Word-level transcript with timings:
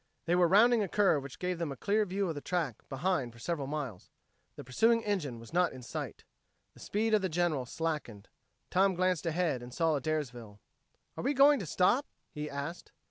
They 0.25 0.33
were 0.33 0.47
rounding 0.47 0.81
a 0.81 0.87
curve 0.87 1.21
which 1.21 1.37
gave 1.37 1.59
them 1.59 1.71
a 1.71 1.77
clear 1.77 2.07
view 2.07 2.27
of 2.27 2.33
the 2.33 2.41
track 2.41 2.89
behind 2.89 3.31
for 3.31 3.37
several 3.37 3.67
miles. 3.67 4.09
The 4.55 4.63
pursuing 4.63 5.03
engine 5.05 5.39
was 5.39 5.53
not 5.53 5.73
in 5.73 5.83
sight. 5.83 6.23
The 6.73 6.79
speed 6.79 7.13
of 7.13 7.21
the 7.21 7.29
General 7.29 7.67
slackened. 7.67 8.27
Tom 8.71 8.95
glanced 8.95 9.27
ahead 9.27 9.61
and 9.61 9.71
saw 9.71 9.95
Adairsville. 9.95 10.59
"Are 11.15 11.23
we 11.23 11.35
going 11.35 11.59
to 11.59 11.67
stop?" 11.67 12.07
he 12.33 12.49
asked. 12.49 12.91